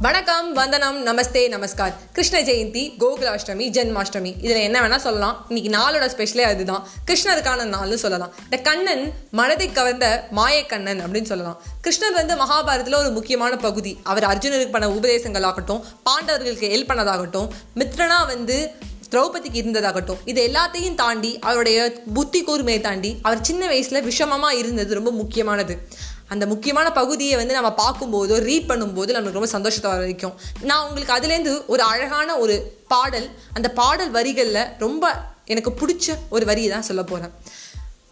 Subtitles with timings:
[0.00, 1.92] வணக்கம் வந்தனம் நமஸ்தே நமஸ்கார்.
[2.12, 4.24] கிருஷ்ண ஜெயந்தி கோகுலாஷ்டமி ஜென்மாஷ்டமி.
[4.24, 5.46] இதில் என்ன வேணால் சொல்லலாம்.
[5.48, 6.88] இன்னைக்கு நாளோட ஸ்பெஷலே அதுதான்.
[7.06, 8.34] கிருஷ்ணருக்கான நாள்னு சொல்லலாம்.
[8.44, 11.62] இந்த கண்ணன் மனதை கவர்ந்த மாயக்கண்ணன் அப்படின்னு சொல்லலாம்.
[11.84, 13.98] கிருஷ்ணர் வந்து மகாபாரதத்தில் ஒரு முக்கியமான பகுதி.
[14.02, 18.70] அவர் அர்ஜுனருக்கு பண்ண உபதேசங்கள் ஆகட்டும் பாண்டவர்களுக்கு ஹெல்ப் பண்ணதாகட்டும் மித்ரனா வந்து
[19.10, 25.10] திரௌபதிக்கு இருந்ததாகட்டும் இது எல்லாத்தையும் தாண்டி அவருடைய புத்தி கூர்மையை தாண்டி அவர் சின்ன வயசில் விஷமமாக இருந்தது ரொம்ப
[25.10, 25.88] முக்கியமானது.
[26.28, 31.14] அந்த முக்கியமான பகுதியை வந்து நம்ம பார்க்கும்போதோ ரீட் பண்ணும்போது நம்மளுக்கு ரொம்ப சந்தோஷத்தை வர வைக்கும் நான் உங்களுக்கு
[31.16, 32.56] அதுலேருந்து ஒரு அழகான ஒரு
[32.88, 35.04] பாடல் அந்த பாடல் வரிகளில் ரொம்ப
[35.44, 37.34] எனக்கு பிடிச்ச ஒரு வரியை தான் சொல்ல போகிறேன்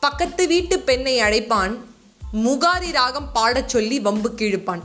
[0.00, 1.74] பக்கத்து வீட்டு பெண்ணை அழைப்பான்
[2.44, 4.82] முகாரி ராகம் பாடச் சொல்லி வம்புக்கு இழுப்பான்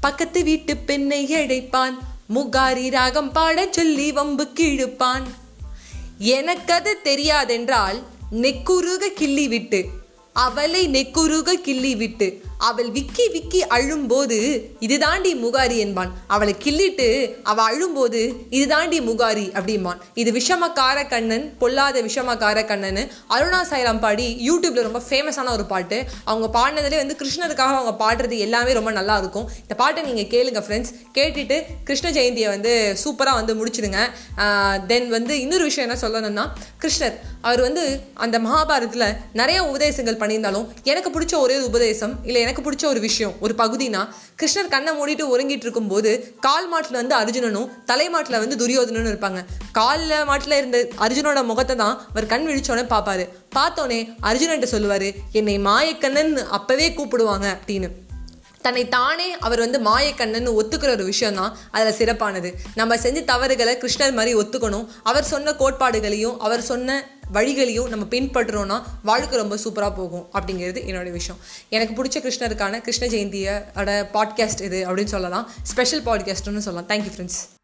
[0.00, 1.94] பக்கத்து வீட்டு பெண்ணை அழைப்பான்
[2.34, 5.24] முகாரி ராகம் பாடச் சொல்லி வம்புக்கு இழுப்பான்
[6.32, 7.98] எனக்கது தெரியாதென்றால்
[8.40, 9.80] நெக்குருக கிள்ளி விட்டு
[10.36, 12.28] அவளை நெக்குருக கிள்ளி விட்டு
[12.68, 14.38] அவள் விக்கி விக்கி அழும்போது
[14.86, 16.10] இதுதாண்டி முகாரி என்பான்.
[16.34, 17.08] அவளை கிள்ளிட்டு
[17.50, 18.20] அவ அழும்போது
[18.58, 20.00] இதுதாண்டி முகாரி அப்படிம்பான்.
[20.22, 23.00] இது விஷமக்கார கண்ணன் பொல்லாத விஷமக்கார கண்ணன்.
[23.36, 25.98] அருணா சாய்ராம் பாடி யூடியூப்ல ரொம்ப ஃபேமஸான ஒரு பாட்டு.
[26.30, 29.48] அவங்க பாடினதுலேயே வந்து கிருஷ்ணருக்காக அவங்க பாடுறது எல்லாமே ரொம்ப நல்லா இருக்கும்.
[29.64, 31.58] இந்த பாட்டை நீங்கள் கேளுங்க ஃப்ரெண்ட்ஸ் கேட்டுட்டு
[31.90, 34.00] கிருஷ்ண ஜெயந்தியை வந்து சூப்பராக வந்து முடிச்சிடுங்க.
[34.92, 36.46] தென் வந்து இன்னொரு விஷயம் என்ன சொல்லணும்னா
[36.84, 37.84] கிருஷ்ணர் அவர் வந்து
[38.24, 39.08] அந்த மகாபாரதத்தில்
[39.40, 44.00] நிறைய உபதேசங்கள் பண்ணியிருந்தாலும் எனக்கு பிடிச்ச ஒரே உபதேசம் இல்லை எனக்கு பிடிச்ச ஒரு விஷயம் ஒரு பகுதினா
[44.40, 49.40] கிருஷ்ணர் கண்ணை மூடிட்டு உறங்கிட்டு இருக்கும்போது கால் மாட்டில் வந்து அர்ஜுனனும் தலை மாட்டில் வந்து துரியோதனனும் இருப்பாங்க.
[49.72, 53.24] காலில் மாட்டில் இருந்த அர்ஜுனோட முகத்தை தான் அவர் கண் விழிச்சோடனே பார்ப்பாரு
[53.56, 57.90] பார்த்தோன்னே அர்ஜுனன்ட்ட சொல்லுவார் என்னை மாயக்கண்ணன் அப்போவே கூப்பிடுவாங்க அப்படின்னு.
[58.62, 62.50] தன்னை தானே அவர் வந்து மாயக்கண்ணன் ஒத்துக்கிற ஒரு விஷயம் தான் அதில் சிறப்பானது.
[62.74, 64.86] நம்ம செஞ்ச தவறுகளை கிருஷ்ணர் மாதிரி ஒத்துக்கணும்.
[65.02, 66.98] அவர் சொன்ன கோட்பாடுகளையும் அவர் சொன்ன
[67.32, 71.40] வழிகளையும் நம்ம பின்பற்றுறோன்னா வாழ்க்கை ரொம்ப சூப்பராக போகும் அப்படிங்கிறது என்னோட விஷயம்.
[71.68, 75.50] எனக்கு பிடிச்ச கிருஷ்ணருக்கான கிருஷ்ண ஜெயந்தியோட பாட்காஸ்ட் இது அப்படின்னு சொல்லலாம்.
[75.62, 76.88] ஸ்பெஷல் பாட்காஸ்ட்னு சொல்லலாம்.
[76.88, 77.61] Thank you friends